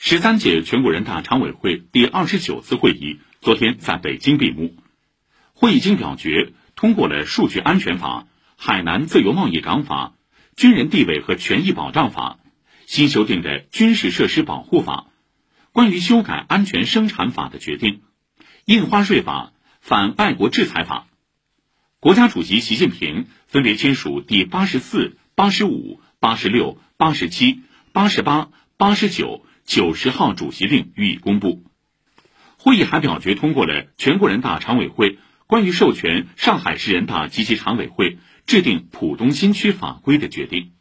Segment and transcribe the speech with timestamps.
[0.00, 4.76] 十三届全国人大常委会第二十九次会议昨天在北京闭幕。
[5.54, 8.20] 会议经表决通过了《数据安全法》
[8.56, 10.14] 《海南自由贸易港法》
[10.60, 12.38] 《军人地位和权益保障法》
[12.86, 15.08] 新修订的《军事设施保护法》
[15.72, 18.02] 关于修改安全生产法的决定，
[18.66, 21.08] 印花税法、反外国制裁法。
[21.98, 27.62] 国家主席习近平分别签署第八十四、八十五、八十六、八十七、
[27.92, 31.62] 八十八、八十九、九十号主席令予以公布。
[32.56, 40.72] 会议还表决通过了全国人大常委会关于授权上海市人大及其常委会制定浦东新区法规的决定。